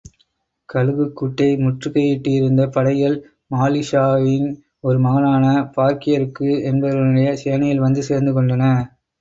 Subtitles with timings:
[0.69, 3.17] கழுகுக் கூட்டை முற்றுகையிட்டிருந்த படைகள்
[3.51, 4.49] மாலிக்ஷாவின்
[4.83, 5.45] ஒரு மகனான
[5.77, 8.73] பார்க்கியருக் என்பவனுடைய சேனையில் வந்து சேர்ந்து கொண்டன.